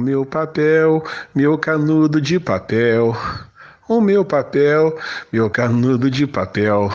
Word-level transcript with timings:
Meu 0.00 0.24
papel, 0.24 1.04
meu 1.34 1.58
canudo 1.58 2.20
de 2.20 2.40
papel. 2.40 3.14
O 3.86 4.00
meu 4.00 4.24
papel, 4.24 4.96
meu 5.30 5.50
canudo 5.50 6.10
de 6.10 6.26
papel. 6.26 6.88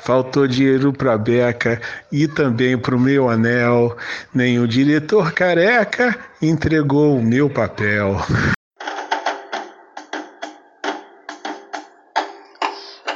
Faltou 0.00 0.46
dinheiro 0.46 0.92
pra 0.92 1.18
beca 1.18 1.80
e 2.12 2.28
também 2.28 2.78
pro 2.78 3.00
meu 3.00 3.28
anel. 3.28 3.96
Nem 4.32 4.60
o 4.60 4.68
diretor 4.68 5.32
careca 5.32 6.16
entregou 6.40 7.18
o 7.18 7.22
meu 7.22 7.50
papel. 7.50 8.16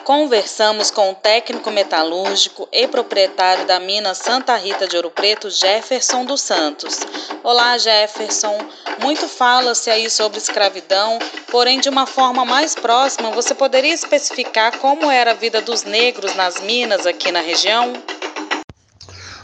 Conversamos 0.04 0.90
com 0.90 1.12
o 1.12 1.14
técnico 1.14 1.70
metalúrgico 1.70 2.68
e 2.70 2.86
proprietário 2.86 3.66
da 3.66 3.80
mina 3.80 4.14
Santa 4.14 4.54
Rita 4.54 4.86
de 4.86 4.96
Ouro 4.96 5.10
Preto, 5.10 5.48
Jefferson 5.48 6.26
dos 6.26 6.42
Santos. 6.42 7.00
Olá, 7.42 7.78
Jefferson. 7.78 8.58
Muito 9.00 9.26
fala-se 9.26 9.88
aí 9.88 10.10
sobre 10.10 10.36
escravidão, 10.36 11.18
porém, 11.50 11.80
de 11.80 11.88
uma 11.88 12.06
forma 12.06 12.44
mais 12.44 12.74
próxima, 12.74 13.30
você 13.30 13.54
poderia 13.54 13.94
especificar 13.94 14.76
como 14.78 15.10
era 15.10 15.30
a 15.30 15.34
vida 15.34 15.62
dos 15.62 15.84
negros 15.84 16.36
nas 16.36 16.60
minas 16.60 17.06
aqui 17.06 17.32
na 17.32 17.40
região? 17.40 17.94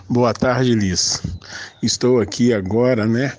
Boa 0.06 0.34
tarde, 0.34 0.74
Liz. 0.74 1.22
Estou 1.82 2.20
aqui 2.20 2.52
agora, 2.52 3.06
né, 3.06 3.32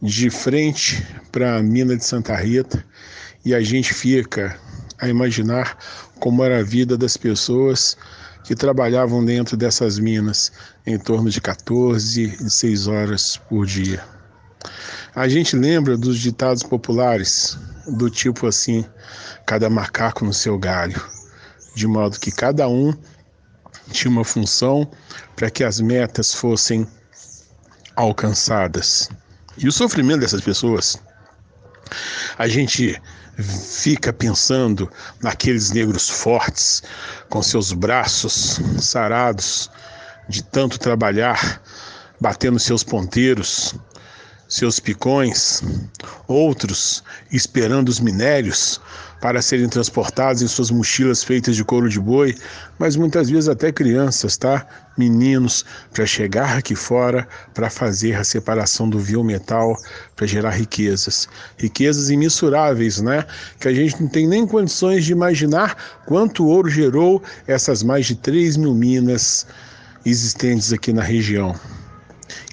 de 0.00 0.30
frente 0.30 1.04
para 1.32 1.56
a 1.56 1.62
mina 1.62 1.96
de 1.96 2.04
Santa 2.04 2.36
Rita 2.36 2.86
e 3.44 3.52
a 3.52 3.60
gente 3.60 3.92
fica 3.92 4.56
a 5.00 5.08
imaginar 5.08 5.76
como 6.18 6.44
era 6.44 6.60
a 6.60 6.62
vida 6.62 6.96
das 6.96 7.16
pessoas 7.16 7.96
que 8.44 8.54
trabalhavam 8.54 9.24
dentro 9.24 9.56
dessas 9.56 9.98
minas, 9.98 10.52
em 10.86 10.98
torno 10.98 11.28
de 11.28 11.40
14, 11.40 12.28
16 12.38 12.86
horas 12.86 13.36
por 13.48 13.66
dia. 13.66 14.02
A 15.14 15.28
gente 15.28 15.56
lembra 15.56 15.96
dos 15.96 16.18
ditados 16.18 16.62
populares, 16.62 17.58
do 17.86 18.08
tipo 18.08 18.46
assim: 18.46 18.84
cada 19.46 19.68
macaco 19.68 20.24
no 20.24 20.32
seu 20.32 20.58
galho, 20.58 21.02
de 21.74 21.86
modo 21.86 22.18
que 22.18 22.30
cada 22.30 22.68
um 22.68 22.94
tinha 23.90 24.10
uma 24.10 24.24
função 24.24 24.88
para 25.34 25.50
que 25.50 25.64
as 25.64 25.80
metas 25.80 26.34
fossem 26.34 26.86
alcançadas. 27.96 29.08
E 29.56 29.66
o 29.66 29.72
sofrimento 29.72 30.20
dessas 30.20 30.40
pessoas, 30.40 30.98
a 32.38 32.48
gente 32.48 33.00
fica 33.38 34.12
pensando 34.12 34.90
naqueles 35.22 35.70
negros 35.70 36.08
fortes, 36.08 36.82
com 37.28 37.42
seus 37.42 37.72
braços 37.72 38.60
sarados 38.80 39.70
de 40.28 40.42
tanto 40.42 40.78
trabalhar, 40.78 41.62
batendo 42.20 42.58
seus 42.58 42.82
ponteiros, 42.82 43.74
seus 44.48 44.80
picões, 44.80 45.62
outros 46.26 47.04
esperando 47.30 47.90
os 47.90 48.00
minérios 48.00 48.80
para 49.20 49.42
serem 49.42 49.68
transportados 49.68 50.42
em 50.42 50.48
suas 50.48 50.70
mochilas 50.70 51.22
feitas 51.22 51.54
de 51.54 51.64
couro 51.64 51.88
de 51.88 52.00
boi, 52.00 52.34
mas 52.78 52.96
muitas 52.96 53.28
vezes 53.28 53.48
até 53.48 53.70
crianças, 53.70 54.36
tá? 54.36 54.66
Meninos, 54.96 55.64
para 55.92 56.06
chegar 56.06 56.56
aqui 56.56 56.74
fora 56.74 57.28
para 57.52 57.68
fazer 57.68 58.14
a 58.14 58.24
separação 58.24 58.88
do 58.88 58.98
vil 58.98 59.22
metal, 59.22 59.76
para 60.16 60.26
gerar 60.26 60.50
riquezas. 60.50 61.28
Riquezas 61.56 62.10
imensuráveis, 62.10 63.00
né? 63.00 63.24
Que 63.60 63.68
a 63.68 63.74
gente 63.74 64.00
não 64.00 64.08
tem 64.08 64.26
nem 64.26 64.46
condições 64.46 65.04
de 65.04 65.12
imaginar 65.12 65.76
quanto 66.06 66.46
ouro 66.46 66.70
gerou 66.70 67.22
essas 67.46 67.82
mais 67.82 68.06
de 68.06 68.14
3 68.14 68.56
mil 68.56 68.74
minas 68.74 69.46
existentes 70.04 70.72
aqui 70.72 70.92
na 70.92 71.02
região. 71.02 71.54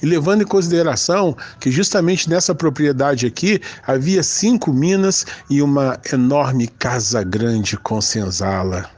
E 0.01 0.05
levando 0.05 0.41
em 0.41 0.47
consideração 0.47 1.35
que 1.59 1.71
justamente 1.71 2.29
nessa 2.29 2.53
propriedade 2.53 3.25
aqui 3.25 3.61
havia 3.85 4.23
cinco 4.23 4.71
minas 4.73 5.25
e 5.49 5.61
uma 5.61 5.99
enorme 6.11 6.67
casa 6.67 7.23
grande 7.23 7.77
com 7.77 7.99
senzala. 8.01 8.89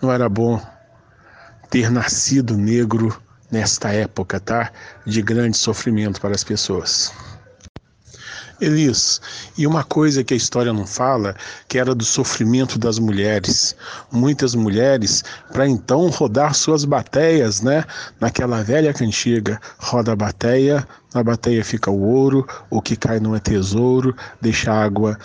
Não 0.00 0.12
era 0.12 0.28
bom 0.28 0.60
ter 1.70 1.90
nascido 1.90 2.56
negro 2.56 3.16
nesta 3.50 3.92
época, 3.92 4.40
tá? 4.40 4.70
De 5.06 5.22
grande 5.22 5.56
sofrimento 5.56 6.20
para 6.20 6.34
as 6.34 6.44
pessoas. 6.44 7.12
Elis, 8.60 9.20
e 9.56 9.66
uma 9.66 9.84
coisa 9.84 10.24
que 10.24 10.32
a 10.32 10.36
história 10.36 10.72
não 10.72 10.86
fala, 10.86 11.34
que 11.68 11.78
era 11.78 11.94
do 11.94 12.04
sofrimento 12.04 12.78
das 12.78 12.98
mulheres. 12.98 13.76
Muitas 14.10 14.54
mulheres, 14.54 15.22
para 15.52 15.68
então 15.68 16.08
rodar 16.08 16.54
suas 16.54 16.84
bateias, 16.84 17.60
né? 17.60 17.84
Naquela 18.20 18.62
velha 18.62 18.94
cantiga, 18.94 19.60
roda 19.78 20.12
a 20.12 20.16
bateia, 20.16 20.86
na 21.14 21.22
bateia 21.22 21.64
fica 21.64 21.90
o 21.90 22.00
ouro, 22.00 22.46
o 22.70 22.80
que 22.80 22.96
cai 22.96 23.20
não 23.20 23.34
é 23.34 23.40
tesouro, 23.40 24.14
deixa 24.40 24.72
a 24.72 24.84
água 24.84 25.18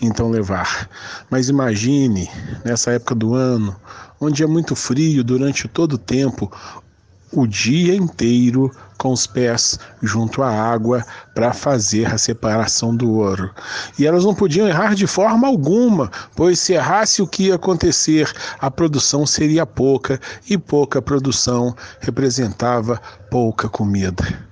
então 0.00 0.30
levar. 0.30 0.88
Mas 1.30 1.48
imagine, 1.48 2.28
nessa 2.64 2.92
época 2.92 3.14
do 3.14 3.34
ano, 3.34 3.74
onde 4.20 4.42
é 4.42 4.46
muito 4.46 4.74
frio 4.74 5.22
durante 5.22 5.68
todo 5.68 5.94
o 5.94 5.98
tempo, 5.98 6.50
o 7.32 7.46
dia 7.46 7.94
inteiro 7.94 8.70
com 8.96 9.12
os 9.12 9.26
pés 9.26 9.78
junto 10.02 10.42
à 10.42 10.50
água 10.50 11.04
para 11.34 11.52
fazer 11.52 12.12
a 12.12 12.18
separação 12.18 12.94
do 12.94 13.12
ouro. 13.12 13.50
E 13.98 14.06
elas 14.06 14.24
não 14.24 14.34
podiam 14.34 14.66
errar 14.66 14.94
de 14.94 15.06
forma 15.06 15.46
alguma, 15.46 16.10
pois 16.34 16.58
se 16.58 16.72
errasse 16.72 17.22
o 17.22 17.26
que 17.26 17.44
ia 17.44 17.54
acontecer, 17.54 18.30
a 18.60 18.70
produção 18.70 19.24
seria 19.24 19.64
pouca 19.64 20.20
e 20.48 20.58
pouca 20.58 21.00
produção 21.00 21.74
representava 22.00 23.00
pouca 23.30 23.68
comida. 23.68 24.47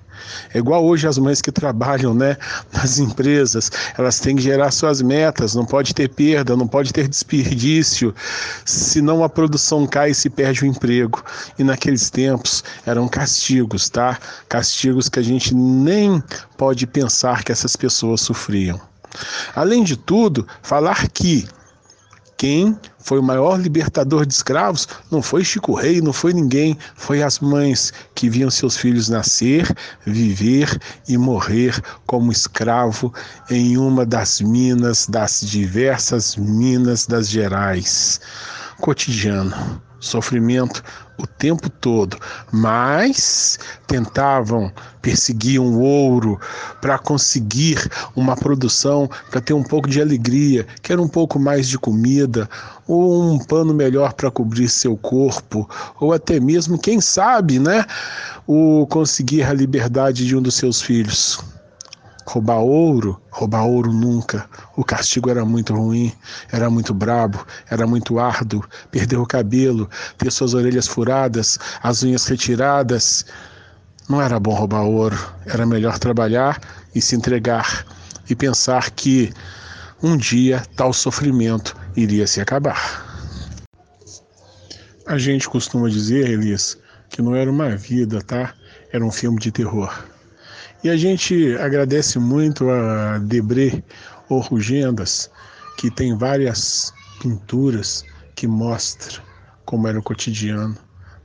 É 0.53 0.57
igual 0.57 0.85
hoje 0.85 1.07
as 1.07 1.17
mães 1.17 1.41
que 1.41 1.51
trabalham 1.51 2.13
né, 2.13 2.37
nas 2.73 2.99
empresas, 2.99 3.71
elas 3.97 4.19
têm 4.19 4.35
que 4.35 4.41
gerar 4.41 4.71
suas 4.71 5.01
metas, 5.01 5.55
não 5.55 5.65
pode 5.65 5.93
ter 5.93 6.09
perda, 6.09 6.55
não 6.55 6.67
pode 6.67 6.93
ter 6.93 7.07
desperdício, 7.07 8.13
senão 8.65 9.23
a 9.23 9.29
produção 9.29 9.85
cai 9.87 10.11
e 10.11 10.15
se 10.15 10.29
perde 10.29 10.63
o 10.63 10.67
emprego. 10.67 11.23
E 11.57 11.63
naqueles 11.63 12.09
tempos 12.09 12.63
eram 12.85 13.07
castigos, 13.07 13.89
tá? 13.89 14.17
Castigos 14.49 15.09
que 15.09 15.19
a 15.19 15.23
gente 15.23 15.53
nem 15.53 16.21
pode 16.57 16.87
pensar 16.87 17.43
que 17.43 17.51
essas 17.51 17.75
pessoas 17.75 18.21
sofriam. 18.21 18.79
Além 19.55 19.83
de 19.83 19.95
tudo, 19.95 20.47
falar 20.61 21.07
que 21.09 21.47
quem 22.37 22.77
foi 22.99 23.19
o 23.19 23.23
maior 23.23 23.59
libertador 23.59 24.25
de 24.25 24.33
escravos 24.33 24.87
não 25.09 25.21
foi 25.21 25.43
Chico 25.43 25.73
Rei, 25.73 25.99
não 26.01 26.13
foi 26.13 26.33
ninguém, 26.33 26.77
foi 26.95 27.23
as 27.23 27.39
mães 27.39 27.91
que 28.13 28.29
viam 28.29 28.51
seus 28.51 28.77
filhos 28.77 29.09
nascer, 29.09 29.75
viver 30.05 30.79
e 31.07 31.17
morrer 31.17 31.81
como 32.05 32.31
escravo 32.31 33.11
em 33.49 33.77
uma 33.77 34.05
das 34.05 34.39
minas, 34.39 35.07
das 35.07 35.41
diversas 35.41 36.35
minas 36.35 37.07
das 37.07 37.27
Gerais. 37.27 38.21
Cotidiano 38.79 39.86
sofrimento 39.99 40.83
o 41.17 41.25
tempo 41.25 41.69
todo, 41.69 42.17
mas 42.51 43.57
tentavam, 43.87 44.71
perseguiam 45.01 45.65
o 45.65 45.79
ouro 45.81 46.39
para 46.79 46.99
conseguir 46.99 47.89
uma 48.15 48.35
produção, 48.35 49.09
para 49.31 49.41
ter 49.41 49.53
um 49.53 49.63
pouco 49.63 49.89
de 49.89 49.99
alegria, 49.99 50.65
quer 50.81 50.99
um 50.99 51.07
pouco 51.07 51.39
mais 51.39 51.67
de 51.67 51.79
comida, 51.79 52.47
ou 52.87 53.33
um 53.33 53.39
pano 53.39 53.73
melhor 53.73 54.13
para 54.13 54.29
cobrir 54.29 54.69
seu 54.69 54.95
corpo, 54.95 55.67
ou 55.99 56.13
até 56.13 56.39
mesmo, 56.39 56.77
quem 56.77 57.01
sabe, 57.01 57.57
né, 57.57 57.83
o 58.45 58.85
conseguir 58.87 59.43
a 59.43 59.53
liberdade 59.53 60.25
de 60.25 60.35
um 60.35 60.41
dos 60.41 60.55
seus 60.55 60.81
filhos. 60.81 61.39
Roubar 62.27 62.59
ouro, 62.59 63.21
roubar 63.31 63.65
ouro 63.65 63.93
nunca. 63.93 64.49
O 64.75 64.83
castigo 64.83 65.29
era 65.29 65.45
muito 65.45 65.73
ruim, 65.73 66.11
era 66.51 66.69
muito 66.69 66.93
brabo, 66.93 67.45
era 67.69 67.87
muito 67.87 68.19
árduo. 68.19 68.65
Perder 68.91 69.17
o 69.17 69.25
cabelo, 69.25 69.89
ter 70.17 70.29
suas 70.29 70.53
orelhas 70.53 70.87
furadas, 70.87 71.57
as 71.81 72.03
unhas 72.03 72.25
retiradas. 72.25 73.25
Não 74.09 74.21
era 74.21 74.39
bom 74.41 74.53
roubar 74.53 74.83
ouro, 74.83 75.17
era 75.45 75.65
melhor 75.65 75.97
trabalhar 75.97 76.59
e 76.93 77.01
se 77.01 77.15
entregar 77.15 77.85
e 78.29 78.35
pensar 78.35 78.91
que 78.91 79.33
um 80.03 80.17
dia 80.17 80.61
tal 80.75 80.91
sofrimento 80.91 81.77
iria 81.95 82.27
se 82.27 82.41
acabar. 82.41 83.05
A 85.05 85.17
gente 85.17 85.47
costuma 85.47 85.87
dizer, 85.87 86.29
Elis, 86.29 86.77
que 87.09 87.21
não 87.21 87.33
era 87.33 87.49
uma 87.49 87.73
vida, 87.77 88.21
tá? 88.21 88.53
Era 88.91 89.05
um 89.05 89.11
filme 89.11 89.39
de 89.39 89.49
terror. 89.49 90.16
E 90.87 90.89
a 90.89 90.95
gente 90.95 91.53
agradece 91.57 92.17
muito 92.17 92.69
a 92.69 93.17
Debré 93.17 93.83
Orrugendas, 94.29 95.29
que 95.77 95.91
tem 95.91 96.17
várias 96.17 96.93
pinturas 97.21 98.05
que 98.35 98.47
mostram 98.47 99.21
como 99.65 99.85
era 99.89 99.99
o 99.99 100.01
cotidiano 100.01 100.77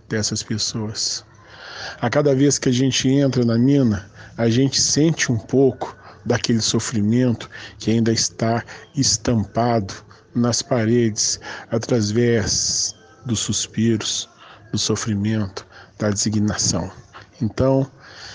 dessas 0.08 0.42
pessoas. 0.42 1.24
A 2.00 2.10
cada 2.10 2.34
vez 2.34 2.58
que 2.58 2.70
a 2.70 2.72
gente 2.72 3.08
entra 3.08 3.44
na 3.44 3.56
mina, 3.56 4.10
a 4.36 4.50
gente 4.50 4.80
sente 4.80 5.30
um 5.30 5.38
pouco 5.38 5.96
daquele 6.26 6.60
sofrimento 6.60 7.48
que 7.78 7.92
ainda 7.92 8.12
está 8.12 8.64
estampado 8.96 9.94
nas 10.34 10.60
paredes 10.60 11.38
através 11.70 12.96
dos 13.24 13.38
suspiros, 13.38 14.28
do 14.72 14.78
sofrimento, 14.78 15.64
da 16.00 16.10
designação. 16.10 16.90
Então, 17.42 17.90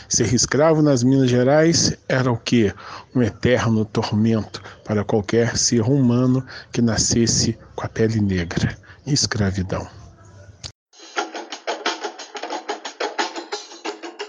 ser 0.10 0.34
escravo 0.34 0.82
nas 0.82 1.02
Minas 1.02 1.30
Gerais 1.30 1.94
era 2.10 2.30
o 2.30 2.38
que? 2.38 2.74
Um 3.16 3.24
eterno 3.24 3.86
tormento 3.86 4.62
para 4.84 5.06
qualquer 5.06 5.58
ser 5.58 5.82
humano 5.82 6.46
que 6.74 6.82
nascesse 6.82 7.58
com 7.74 7.86
a 7.86 7.90
pele 7.90 8.20
negra. 8.20 8.78
Escravidão. 9.06 9.88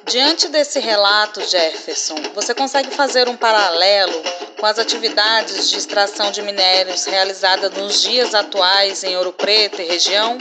Diante 0.07 0.49
desse 0.49 0.79
relato, 0.79 1.41
Jefferson, 1.43 2.17
você 2.35 2.55
consegue 2.55 2.91
fazer 2.93 3.29
um 3.29 3.37
paralelo 3.37 4.23
com 4.59 4.65
as 4.65 4.79
atividades 4.79 5.69
de 5.69 5.77
extração 5.77 6.31
de 6.31 6.41
minérios 6.41 7.05
realizadas 7.05 7.73
nos 7.73 8.01
dias 8.01 8.33
atuais 8.33 9.05
em 9.05 9.17
Ouro 9.17 9.33
Preto 9.33 9.83
e 9.83 9.87
região? 9.87 10.39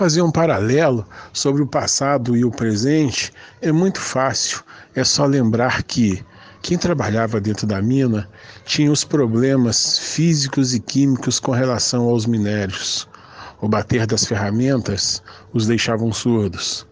Fazer 0.00 0.22
um 0.22 0.30
paralelo 0.30 1.06
sobre 1.30 1.60
o 1.60 1.66
passado 1.66 2.34
e 2.34 2.42
o 2.42 2.50
presente 2.50 3.30
é 3.60 3.70
muito 3.70 4.00
fácil. 4.00 4.62
É 4.94 5.04
só 5.04 5.26
lembrar 5.26 5.82
que 5.82 6.24
quem 6.62 6.78
trabalhava 6.78 7.38
dentro 7.38 7.66
da 7.66 7.82
mina 7.82 8.26
tinha 8.64 8.90
os 8.90 9.04
problemas 9.04 9.98
físicos 9.98 10.72
e 10.72 10.80
químicos 10.80 11.38
com 11.38 11.52
relação 11.52 12.04
aos 12.08 12.24
minérios. 12.24 13.06
O 13.60 13.68
bater 13.68 14.06
das 14.06 14.24
ferramentas 14.24 15.22
os 15.52 15.66
deixavam 15.66 16.10
surdos. 16.14 16.86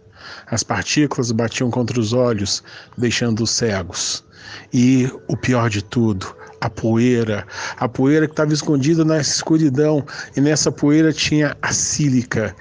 As 0.45 0.61
partículas 0.61 1.31
batiam 1.31 1.71
contra 1.71 1.99
os 1.99 2.13
olhos, 2.13 2.61
deixando-os 2.95 3.49
cegos. 3.49 4.23
E 4.71 5.11
o 5.27 5.35
pior 5.35 5.67
de 5.67 5.83
tudo, 5.83 6.31
a 6.61 6.69
poeira, 6.69 7.47
a 7.77 7.89
poeira 7.89 8.27
que 8.27 8.33
estava 8.33 8.53
escondida 8.53 9.03
na 9.03 9.19
escuridão, 9.19 10.05
e 10.37 10.41
nessa 10.41 10.71
poeira 10.71 11.11
tinha 11.11 11.57
a 11.59 11.73
sílica. 11.73 12.55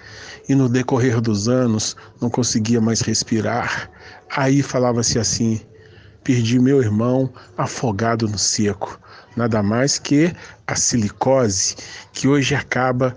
E 0.48 0.54
no 0.54 0.68
decorrer 0.68 1.20
dos 1.20 1.48
anos 1.48 1.96
não 2.20 2.30
conseguia 2.30 2.80
mais 2.80 3.00
respirar. 3.00 3.90
Aí 4.30 4.62
falava-se 4.62 5.18
assim: 5.18 5.60
perdi 6.24 6.58
meu 6.58 6.82
irmão 6.82 7.30
afogado 7.56 8.26
no 8.28 8.38
seco. 8.38 8.98
Nada 9.36 9.62
mais 9.62 9.98
que 9.98 10.32
a 10.66 10.74
silicose, 10.74 11.76
que 12.12 12.26
hoje 12.26 12.54
acaba 12.54 13.14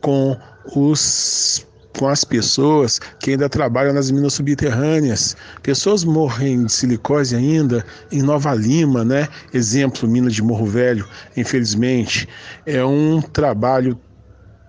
com 0.00 0.36
os 0.74 1.66
com 1.98 2.08
as 2.08 2.24
pessoas 2.24 2.98
que 3.20 3.30
ainda 3.30 3.48
trabalham 3.48 3.94
nas 3.94 4.10
minas 4.10 4.34
subterrâneas. 4.34 5.36
Pessoas 5.62 6.04
morrem 6.04 6.64
de 6.64 6.72
silicose 6.72 7.36
ainda 7.36 7.84
em 8.10 8.20
Nova 8.20 8.52
Lima, 8.54 9.04
né? 9.04 9.28
Exemplo, 9.52 10.08
mina 10.08 10.28
de 10.28 10.42
Morro 10.42 10.66
Velho, 10.66 11.06
infelizmente. 11.36 12.28
É 12.66 12.84
um 12.84 13.22
trabalho 13.22 13.98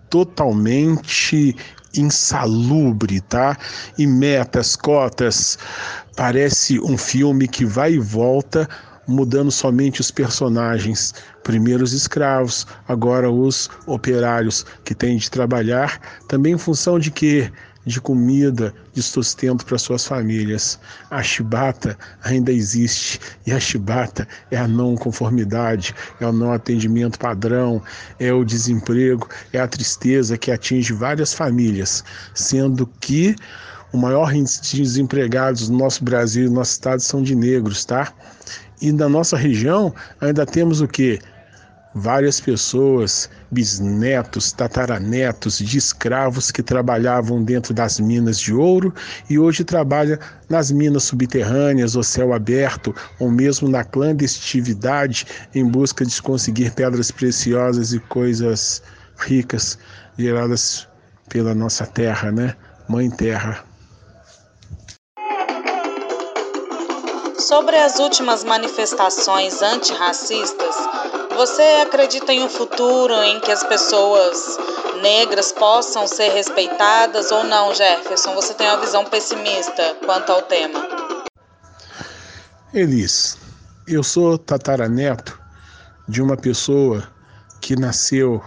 totalmente 0.09 1.56
insalubre, 1.97 3.21
tá? 3.21 3.57
E 3.97 4.06
metas, 4.06 4.75
cotas, 4.75 5.57
parece 6.15 6.80
um 6.80 6.97
filme 6.97 7.47
que 7.47 7.65
vai 7.65 7.94
e 7.94 8.00
volta, 8.00 8.68
mudando 9.07 9.51
somente 9.51 10.01
os 10.01 10.12
personagens. 10.12 11.13
Primeiro 11.44 11.83
os 11.83 11.94
escravos, 11.94 12.65
agora 12.88 13.30
os 13.30 13.69
operários 13.86 14.65
que 14.83 14.95
têm 14.95 15.18
de 15.18 15.30
trabalhar, 15.30 16.00
também 16.27 16.53
em 16.53 16.57
função 16.57 17.00
de 17.00 17.12
quê? 17.12 17.51
De 17.86 18.02
comida, 18.02 18.74
de 18.94 19.04
sustento 19.04 19.66
para 19.66 19.78
suas 19.78 20.08
famílias. 20.08 20.80
A 21.12 21.22
chibata 21.22 21.98
ainda 22.24 22.52
existe 22.52 23.20
e 23.46 23.52
a 23.52 23.60
chibata 23.60 24.28
é 24.50 24.58
a 24.58 24.68
não 24.68 24.96
conformidade, 24.96 25.94
é 26.20 26.26
o 26.26 26.32
não 26.32 26.52
atendimento 26.52 27.20
padrão, 27.20 27.82
é 28.20 28.34
o 28.34 28.44
desemprego, 28.44 29.30
é 29.54 29.60
a 29.60 29.68
tristeza 29.68 30.38
que 30.38 30.52
atinge 30.52 30.94
várias 30.94 31.34
famílias, 31.34 32.04
sendo 32.34 32.88
que 33.00 33.36
o 33.94 33.98
maior 33.98 34.34
índice 34.36 34.62
de 34.62 34.82
desempregados 34.82 35.70
no 35.70 35.78
nosso 35.78 36.04
Brasil 36.04 36.46
e 36.46 36.50
no 36.50 36.56
nosso 36.56 36.72
estado 36.72 37.00
são 37.00 37.24
de 37.24 37.34
negros, 37.34 37.86
tá? 37.86 38.12
E 38.82 38.92
na 38.92 39.08
nossa 39.08 39.38
região 39.38 39.94
ainda 40.20 40.46
temos 40.46 40.82
o 40.82 40.88
que? 40.88 41.20
Várias 41.94 42.42
pessoas, 42.42 43.30
bisnetos, 43.56 44.52
tataranetos 44.52 45.60
de 45.60 45.78
escravos 45.78 46.52
que 46.52 46.62
trabalhavam 46.62 47.42
dentro 47.42 47.74
das 47.74 48.02
minas 48.02 48.38
de 48.38 48.54
ouro 48.54 48.94
e 49.30 49.40
hoje 49.40 49.63
trabalham 49.63 50.19
nas 50.50 50.72
minas 50.72 51.06
subterrâneas, 51.06 51.96
ou 51.96 52.04
céu 52.04 52.34
aberto, 52.34 52.94
ou 53.18 53.31
mesmo 53.31 53.69
na 53.69 53.84
clandestinidade 53.84 55.25
em 55.56 55.66
busca 55.66 56.06
de 56.06 56.22
conseguir 56.22 56.72
pedras 56.72 57.10
preciosas 57.12 57.94
e 57.94 58.00
coisas 58.00 58.84
ricas 59.18 59.80
geradas 60.18 60.86
pela 61.30 61.56
nossa 61.56 61.86
terra, 61.86 62.31
né? 62.31 62.56
Mãe 62.90 63.10
Terra. 63.10 63.63
Sobre 67.40 67.78
as 67.78 68.00
últimas 68.00 68.44
manifestações 68.44 69.62
antirracistas, 69.62 70.75
você 71.36 71.62
acredita 71.86 72.32
em 72.32 72.44
um 72.44 72.50
futuro 72.50 73.14
em 73.14 73.40
que 73.42 73.52
as 73.52 73.64
pessoas 73.64 74.58
negras 75.02 75.52
possam 75.52 76.08
ser 76.08 76.30
respeitadas 76.30 77.32
ou 77.32 77.44
não, 77.44 77.76
Jefferson? 77.76 78.34
Você 78.36 78.54
tem 78.54 78.68
uma 78.68 78.80
visão 78.80 79.04
pessimista 79.06 79.98
quanto 80.06 80.32
ao 80.32 80.42
tema? 80.44 80.80
Elis, 82.74 83.38
eu 83.88 84.02
sou 84.02 84.38
tataraneto 84.38 85.40
de 86.08 86.22
uma 86.22 86.38
pessoa 86.38 87.08
que 87.62 87.76
nasceu 87.76 88.42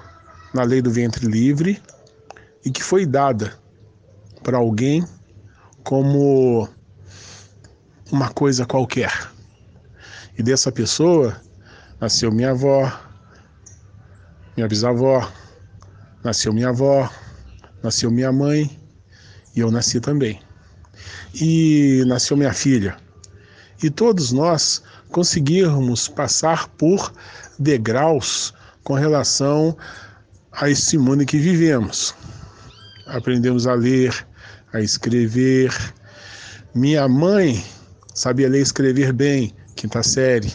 na 0.55 0.63
lei 0.63 0.81
do 0.81 0.91
ventre 0.91 1.27
livre 1.27 1.83
e 2.65 2.71
que 2.71 2.83
foi 2.83 3.05
dada 3.05 3.59
para 4.43 4.57
alguém 4.57 5.07
como 5.85 6.69
uma 8.11 8.31
coisa 8.31 8.65
qualquer. 8.65 9.31
E 10.39 10.43
dessa 10.43 10.73
pessoa 10.73 11.39
nasceu 12.01 12.31
minha 12.31 12.51
avó, 12.51 12.93
minha 14.57 14.69
bisavó, 14.69 15.31
nasceu 16.23 16.53
minha 16.53 16.69
avó, 16.69 17.11
nasceu 17.83 18.11
minha 18.11 18.33
mãe 18.33 18.79
e 19.55 19.61
eu 19.61 19.71
nasci 19.71 20.01
também. 20.01 20.41
E 21.35 22.03
nasceu 22.07 22.37
minha 22.37 22.53
filha. 22.53 22.97
E 23.83 23.91
todos 23.91 24.33
nós 24.33 24.83
conseguirmos 25.11 26.09
passar 26.09 26.69
por 26.71 27.13
degraus 27.59 28.53
com 28.83 28.95
relação 28.95 29.77
a 30.53 30.69
esse 30.69 30.99
mundo 30.99 31.25
que 31.25 31.39
vivemos. 31.39 32.15
Aprendemos 33.07 33.67
a 33.67 33.75
ler, 33.75 34.27
a 34.73 34.81
escrever. 34.81 35.73
Minha 36.75 37.09
mãe 37.09 37.65
sabia 38.15 38.49
ler 38.49 38.59
e 38.59 38.63
escrever 38.63 39.13
bem, 39.13 39.55
quinta 39.77 40.03
série. 40.03 40.53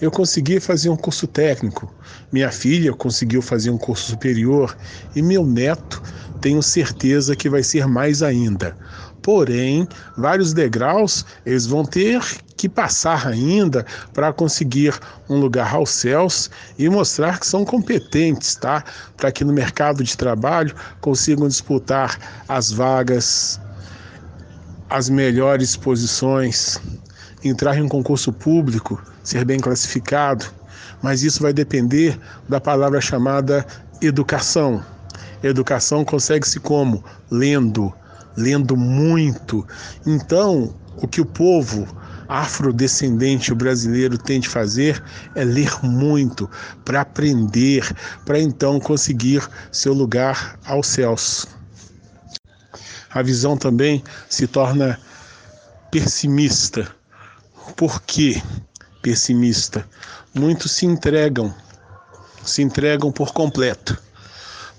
Eu 0.00 0.10
consegui 0.10 0.60
fazer 0.60 0.88
um 0.88 0.96
curso 0.96 1.26
técnico, 1.26 1.92
minha 2.32 2.50
filha 2.50 2.92
conseguiu 2.92 3.40
fazer 3.40 3.70
um 3.70 3.78
curso 3.78 4.10
superior 4.10 4.76
e 5.14 5.22
meu 5.22 5.46
neto 5.46 6.02
tenho 6.40 6.62
certeza 6.62 7.34
que 7.34 7.48
vai 7.48 7.62
ser 7.62 7.86
mais 7.86 8.22
ainda. 8.22 8.76
Porém, 9.22 9.88
vários 10.18 10.52
degraus 10.52 11.24
eles 11.46 11.64
vão 11.64 11.84
ter 11.84 12.22
que 12.56 12.68
passar 12.68 13.26
ainda 13.26 13.84
para 14.12 14.32
conseguir 14.32 14.94
um 15.28 15.36
lugar 15.36 15.74
aos 15.74 15.90
céus 15.90 16.50
e 16.78 16.88
mostrar 16.88 17.40
que 17.40 17.46
são 17.46 17.64
competentes, 17.64 18.54
tá? 18.54 18.84
Para 19.16 19.32
que 19.32 19.44
no 19.44 19.52
mercado 19.52 20.04
de 20.04 20.16
trabalho 20.16 20.74
consigam 21.00 21.48
disputar 21.48 22.18
as 22.46 22.70
vagas, 22.70 23.58
as 24.90 25.08
melhores 25.08 25.76
posições, 25.76 26.78
entrar 27.44 27.76
em 27.76 27.82
um 27.82 27.88
concurso 27.88 28.32
público, 28.32 29.00
ser 29.22 29.44
bem 29.44 29.60
classificado, 29.60 30.46
mas 31.02 31.22
isso 31.22 31.42
vai 31.42 31.52
depender 31.52 32.18
da 32.48 32.60
palavra 32.60 33.00
chamada 33.00 33.64
educação. 34.00 34.82
Educação 35.42 36.04
consegue-se 36.04 36.58
como? 36.58 37.04
Lendo, 37.30 37.92
lendo 38.36 38.76
muito. 38.76 39.66
Então, 40.06 40.74
o 40.96 41.06
que 41.06 41.20
o 41.20 41.26
povo 41.26 41.86
afrodescendente 42.26 43.54
brasileiro 43.54 44.16
tem 44.16 44.40
de 44.40 44.48
fazer 44.48 45.02
é 45.34 45.44
ler 45.44 45.70
muito 45.82 46.48
para 46.84 47.02
aprender, 47.02 47.94
para 48.24 48.40
então 48.40 48.80
conseguir 48.80 49.46
seu 49.70 49.92
lugar 49.92 50.58
aos 50.64 50.86
céus. 50.86 51.46
A 53.10 53.22
visão 53.22 53.56
também 53.56 54.02
se 54.28 54.46
torna 54.46 54.98
pessimista 55.90 56.88
por 57.72 58.02
que 58.02 58.42
pessimista? 59.02 59.86
Muitos 60.34 60.72
se 60.72 60.86
entregam, 60.86 61.54
se 62.44 62.62
entregam 62.62 63.10
por 63.10 63.32
completo. 63.32 63.96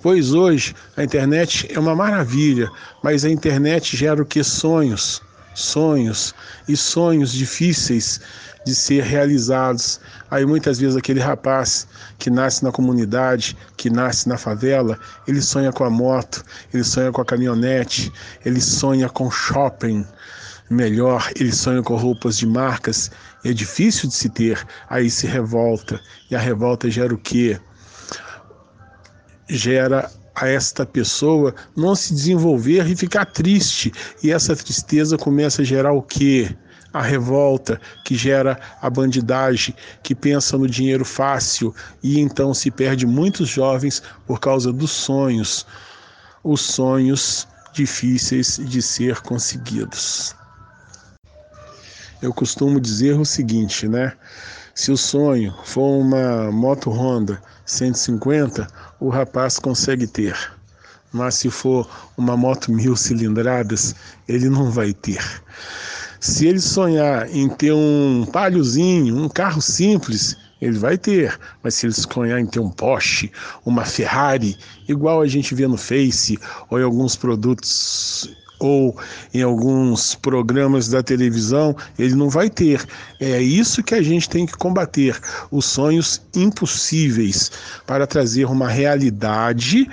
Pois 0.01 0.34
hoje 0.34 0.75
a 0.96 1.04
internet 1.04 1.68
é 1.74 1.80
uma 1.80 1.96
maravilha, 1.96 2.70
mas 3.01 3.25
a 3.25 3.30
internet 3.30 3.98
gera 3.98 4.22
o 4.22 4.25
que? 4.25 4.44
Sonhos. 4.44 5.22
sonhos 5.56 6.36
e 6.68 6.75
sonhos 6.75 7.32
difíceis 7.32 8.20
de 8.65 8.75
ser 8.75 9.04
realizados. 9.04 10.01
Aí 10.30 10.46
muitas 10.46 10.80
vezes 10.80 10.98
aquele 10.98 11.20
rapaz 11.20 11.88
que 12.20 12.30
nasce 12.30 12.63
na 12.63 12.72
comunidade, 12.72 13.56
que 13.77 13.89
nasce 13.89 14.27
na 14.27 14.38
favela, 14.38 15.00
ele 15.27 15.42
sonha 15.42 15.72
com 15.72 15.86
a 15.86 15.89
moto, 15.89 16.44
ele 16.74 16.84
sonha 16.84 17.12
com 17.12 17.22
a 17.22 17.25
caminhonete, 17.25 18.12
ele 18.44 18.60
sonha 18.60 19.08
com 19.08 19.32
shopping 19.32 20.06
melhor, 20.69 21.31
ele 21.36 21.51
sonha 21.51 21.81
com 21.81 21.95
roupas 21.95 22.38
de 22.38 22.48
marcas, 22.48 23.12
é 23.43 23.53
difícil 23.53 24.10
de 24.10 24.15
se 24.15 24.29
ter, 24.29 24.65
aí 24.89 25.10
se 25.10 25.27
revolta. 25.27 26.00
E 26.29 26.36
a 26.36 26.39
revolta 26.39 26.89
gera 26.89 27.13
o 27.13 27.17
quê? 27.17 27.60
Gera 29.48 30.10
a 30.36 30.48
esta 30.48 30.86
pessoa 30.86 31.55
não 31.75 31.95
se 31.95 32.13
desenvolver 32.13 32.86
e 32.89 32.95
ficar 32.95 33.25
triste. 33.25 33.91
E 34.22 34.31
essa 34.31 34.55
tristeza 34.55 35.17
começa 35.17 35.62
a 35.62 35.65
gerar 35.65 35.93
o 35.93 36.01
quê? 36.01 36.55
A 36.91 37.01
revolta 37.01 37.79
que 38.03 38.15
gera 38.15 38.60
a 38.81 38.89
bandidagem, 38.89 39.75
que 40.01 40.15
pensa 40.15 40.57
no 40.57 40.67
dinheiro 40.67 41.05
fácil 41.05 41.74
e 42.01 42.19
então 42.19 42.53
se 42.53 42.72
perde 42.72 43.05
muitos 43.05 43.50
jovens 43.50 44.01
por 44.25 44.39
causa 44.39 44.72
dos 44.72 44.91
sonhos, 44.91 45.65
os 46.43 46.62
sonhos 46.62 47.48
difíceis 47.74 48.60
de 48.63 48.81
ser 48.81 49.22
conseguidos. 49.22 50.34
Eu 52.25 52.34
costumo 52.34 52.79
dizer 52.79 53.20
o 53.20 53.24
seguinte, 53.24 53.88
né? 53.88 54.12
Se 54.74 54.91
o 54.91 54.98
sonho 54.98 55.53
for 55.63 56.00
uma 56.00 56.51
moto 56.51 56.89
Honda 56.89 57.39
150, 57.67 58.67
o 59.00 59.10
rapaz 59.10 59.60
consegue 59.60 60.08
ter. 60.08 60.36
Mas 61.13 61.36
se 61.36 61.51
for 61.51 61.88
uma 62.17 62.36
moto 62.36 62.72
mil 62.72 62.96
cilindradas, 62.96 63.94
ele 64.27 64.50
não 64.50 64.72
vai 64.72 64.91
ter. 64.91 65.24
Se 66.20 66.48
ele 66.48 66.60
sonhar 66.60 67.29
em 67.29 67.48
ter 67.48 67.72
um 67.74 68.25
palhozinho, 68.34 69.15
um 69.15 69.29
carro 69.29 69.62
simples, 69.62 70.36
ele 70.60 70.79
vai 70.79 70.98
ter. 70.98 71.39
Mas 71.62 71.75
se 71.75 71.86
ele 71.86 71.94
sonhar 71.94 72.39
em 72.39 72.48
ter 72.48 72.60
um 72.60 72.72
Porsche, 72.72 73.32
uma 73.63 73.86
Ferrari, 73.86 74.58
igual 74.88 75.22
a 75.22 75.27
gente 75.27 75.53
vê 75.53 75.67
no 75.67 75.77
Face 75.77 76.39
ou 76.72 76.79
em 76.79 76.84
alguns 76.84 77.15
produtos 77.15 78.36
ou 78.60 78.98
em 79.34 79.42
alguns 79.42 80.16
programas 80.16 80.88
da 80.88 81.04
televisão, 81.04 81.76
ele 81.98 82.16
não 82.16 82.30
vai 82.30 82.50
ter. 82.50 82.86
É 83.20 83.42
isso 83.42 83.84
que 83.84 83.96
a 83.96 84.02
gente 84.02 84.30
tem 84.30 84.46
que 84.46 84.58
combater: 84.58 85.20
os 85.52 85.66
sonhos 85.66 86.22
impossíveis 86.36 87.52
para 87.86 88.08
trazer 88.08 88.46
uma 88.46 88.68
realidade 88.68 89.88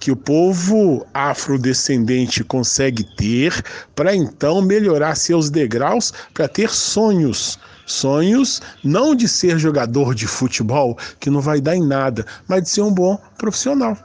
que 0.00 0.10
o 0.10 0.16
povo 0.16 1.06
afrodescendente 1.14 2.44
consegue 2.44 3.04
ter 3.16 3.64
para 3.94 4.14
então 4.14 4.60
melhorar 4.60 5.14
seus 5.14 5.48
degraus 5.48 6.12
para 6.34 6.46
ter 6.46 6.70
sonhos. 6.70 7.58
Sonhos 7.86 8.60
não 8.82 9.14
de 9.14 9.28
ser 9.28 9.58
jogador 9.58 10.14
de 10.14 10.26
futebol, 10.26 10.98
que 11.20 11.30
não 11.30 11.40
vai 11.40 11.60
dar 11.60 11.76
em 11.76 11.86
nada, 11.86 12.26
mas 12.48 12.62
de 12.62 12.70
ser 12.70 12.82
um 12.82 12.92
bom 12.92 13.18
profissional 13.38 13.96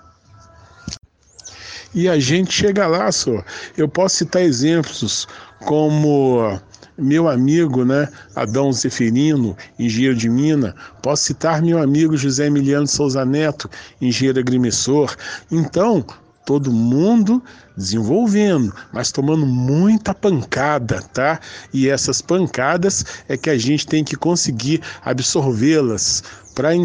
e 1.93 2.08
a 2.08 2.19
gente 2.19 2.53
chega 2.53 2.88
lá, 2.88 3.12
só. 3.12 3.43
Eu 3.77 3.88
posso 3.88 4.17
citar 4.17 4.41
exemplos 4.41 5.27
como 5.65 6.60
meu 6.98 7.27
amigo, 7.29 7.86
né, 7.86 8.10
Adão 8.36 8.72
Zeferino, 8.72 9.55
engenheiro 9.77 10.15
de 10.15 10.29
mina, 10.29 10.75
posso 11.01 11.24
citar 11.24 11.62
meu 11.62 11.81
amigo 11.81 12.17
José 12.17 12.48
Emiliano 12.48 12.88
Souza 12.88 13.25
Neto, 13.25 13.69
engenheiro 14.01 14.39
agrimensor. 14.39 15.15
Então, 15.50 16.05
todo 16.46 16.72
mundo 16.72 17.41
desenvolvendo, 17.77 18.74
mas 18.91 19.12
tomando 19.12 19.46
muita 19.46 20.13
pancada, 20.13 21.01
tá? 21.13 21.39
E 21.74 21.88
essas 21.88 22.22
pancadas 22.22 23.05
é 23.29 23.38
que 23.38 23.50
a 23.50 23.58
gente 23.58 23.88
tem 23.88 24.03
que 24.03 24.15
conseguir 24.15 24.81
absorvê-las 25.03 26.24
para 26.53 26.75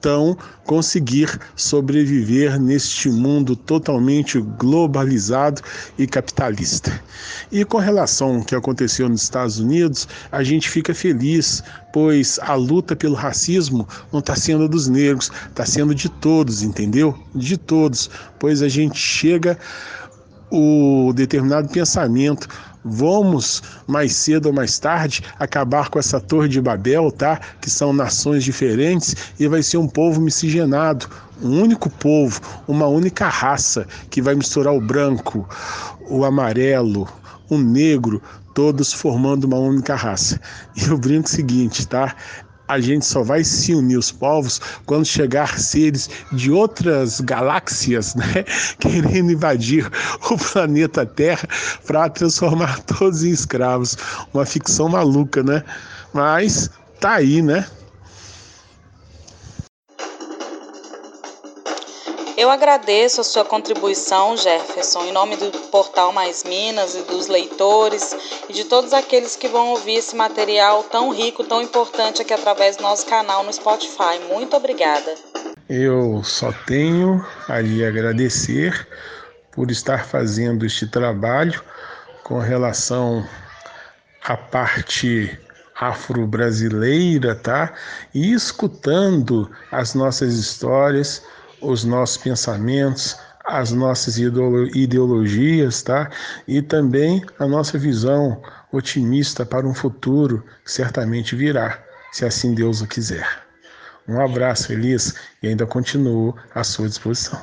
então 0.00 0.36
conseguir 0.64 1.38
sobreviver 1.54 2.58
neste 2.58 3.10
mundo 3.10 3.54
totalmente 3.54 4.40
globalizado 4.40 5.60
e 5.98 6.06
capitalista. 6.06 7.02
E 7.52 7.64
com 7.66 7.76
relação 7.76 8.36
ao 8.36 8.44
que 8.44 8.54
aconteceu 8.54 9.08
nos 9.08 9.22
Estados 9.22 9.58
Unidos, 9.58 10.08
a 10.32 10.42
gente 10.42 10.70
fica 10.70 10.94
feliz, 10.94 11.62
pois 11.92 12.38
a 12.40 12.54
luta 12.54 12.96
pelo 12.96 13.14
racismo 13.14 13.86
não 14.10 14.20
está 14.20 14.34
sendo 14.34 14.66
dos 14.66 14.88
negros, 14.88 15.30
está 15.48 15.66
sendo 15.66 15.94
de 15.94 16.08
todos, 16.08 16.62
entendeu? 16.62 17.16
De 17.34 17.58
todos, 17.58 18.08
pois 18.38 18.62
a 18.62 18.68
gente 18.68 18.98
chega 18.98 19.58
o 20.50 21.12
determinado 21.14 21.68
pensamento 21.68 22.48
Vamos, 22.84 23.62
mais 23.86 24.16
cedo 24.16 24.46
ou 24.46 24.52
mais 24.52 24.78
tarde, 24.78 25.22
acabar 25.38 25.90
com 25.90 25.98
essa 25.98 26.18
torre 26.18 26.48
de 26.48 26.60
Babel, 26.60 27.12
tá? 27.12 27.38
Que 27.60 27.68
são 27.68 27.92
nações 27.92 28.42
diferentes 28.42 29.14
e 29.38 29.46
vai 29.46 29.62
ser 29.62 29.76
um 29.76 29.86
povo 29.86 30.20
miscigenado, 30.20 31.06
um 31.42 31.60
único 31.60 31.90
povo, 31.90 32.40
uma 32.66 32.86
única 32.86 33.28
raça 33.28 33.86
que 34.08 34.22
vai 34.22 34.34
misturar 34.34 34.74
o 34.74 34.80
branco, 34.80 35.46
o 36.08 36.24
amarelo, 36.24 37.06
o 37.50 37.58
negro, 37.58 38.22
todos 38.54 38.92
formando 38.92 39.44
uma 39.44 39.58
única 39.58 39.94
raça. 39.94 40.40
E 40.74 40.84
eu 40.84 40.96
brinco 40.96 41.28
o 41.28 41.30
seguinte, 41.30 41.86
tá? 41.86 42.14
A 42.70 42.78
gente 42.78 43.04
só 43.04 43.22
vai 43.24 43.42
se 43.42 43.74
unir 43.74 43.96
os 43.96 44.12
povos 44.12 44.60
quando 44.86 45.04
chegar 45.04 45.58
seres 45.58 46.08
de 46.30 46.52
outras 46.52 47.20
galáxias, 47.20 48.14
né, 48.14 48.44
querendo 48.78 49.32
invadir 49.32 49.90
o 50.30 50.38
planeta 50.38 51.04
Terra 51.04 51.48
para 51.84 52.08
transformar 52.08 52.78
todos 52.82 53.24
em 53.24 53.30
escravos. 53.30 53.96
Uma 54.32 54.46
ficção 54.46 54.88
maluca, 54.88 55.42
né? 55.42 55.64
Mas 56.14 56.70
tá 57.00 57.14
aí, 57.14 57.42
né? 57.42 57.66
Eu 62.40 62.50
agradeço 62.50 63.20
a 63.20 63.24
sua 63.24 63.44
contribuição, 63.44 64.34
Jefferson, 64.34 65.04
em 65.04 65.12
nome 65.12 65.36
do 65.36 65.50
Portal 65.68 66.10
Mais 66.10 66.42
Minas 66.42 66.94
e 66.94 67.02
dos 67.02 67.26
leitores 67.28 68.16
e 68.48 68.54
de 68.54 68.64
todos 68.64 68.94
aqueles 68.94 69.36
que 69.36 69.46
vão 69.46 69.68
ouvir 69.68 69.96
esse 69.96 70.16
material 70.16 70.82
tão 70.84 71.10
rico, 71.10 71.44
tão 71.44 71.60
importante 71.60 72.22
aqui 72.22 72.32
através 72.32 72.78
do 72.78 72.82
nosso 72.82 73.04
canal 73.04 73.44
no 73.44 73.52
Spotify. 73.52 74.18
Muito 74.32 74.56
obrigada. 74.56 75.14
Eu 75.68 76.22
só 76.24 76.50
tenho 76.66 77.22
a 77.46 77.60
lhe 77.60 77.84
agradecer 77.84 78.88
por 79.52 79.70
estar 79.70 80.06
fazendo 80.06 80.64
este 80.64 80.86
trabalho 80.86 81.62
com 82.24 82.38
relação 82.38 83.22
à 84.24 84.34
parte 84.34 85.38
afro-brasileira, 85.76 87.34
tá? 87.34 87.74
E 88.14 88.32
escutando 88.32 89.50
as 89.70 89.94
nossas 89.94 90.36
histórias 90.36 91.22
os 91.60 91.84
nossos 91.84 92.16
pensamentos, 92.16 93.16
as 93.44 93.72
nossas 93.72 94.16
ideologias, 94.18 95.82
tá? 95.82 96.10
E 96.46 96.62
também 96.62 97.24
a 97.38 97.46
nossa 97.46 97.78
visão 97.78 98.40
otimista 98.72 99.44
para 99.44 99.66
um 99.66 99.74
futuro 99.74 100.44
que 100.64 100.70
certamente 100.70 101.34
virá, 101.34 101.82
se 102.12 102.24
assim 102.24 102.54
Deus 102.54 102.80
o 102.80 102.86
quiser. 102.86 103.26
Um 104.06 104.20
abraço, 104.20 104.72
Elis, 104.72 105.14
e 105.42 105.48
ainda 105.48 105.66
continuo 105.66 106.34
à 106.54 106.64
sua 106.64 106.88
disposição. 106.88 107.40